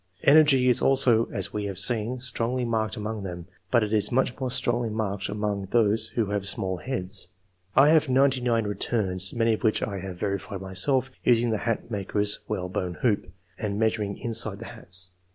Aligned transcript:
Energy 0.23 0.67
is 0.67 0.81
also, 0.81 1.25
as 1.27 1.53
we 1.53 1.65
have 1.65 1.77
seen, 1.77 2.19
strongly 2.19 2.65
marked 2.65 2.97
among 2.97 3.21
them; 3.21 3.45
but 3.69 3.83
it 3.83 3.93
is 3.93 4.11
much 4.11 4.35
more 4.39 4.49
strongly 4.49 4.89
marked 4.89 5.29
among 5.29 5.67
those 5.69 6.07
who 6.15 6.31
have 6.31 6.47
small 6.47 6.77
heads. 6.77 7.27
I 7.75 7.89
have 7.91 8.09
ninety 8.09 8.41
nine 8.41 8.65
returns, 8.65 9.31
many 9.31 9.53
of 9.53 9.63
which 9.63 9.83
I 9.83 9.99
have 9.99 10.17
verified 10.17 10.59
myself, 10.61 11.11
using 11.23 11.51
the 11.51 11.57
hat 11.59 11.81
II.] 11.83 11.89
QUALITIES. 11.89 11.91
99 11.93 12.05
maker^s 12.23 12.37
whalebone 12.47 12.93
hoop, 13.03 13.31
and 13.59 13.77
measuring 13.77 14.17
inside 14.17 14.57
the 14.57 14.65
hate. 14.65 15.09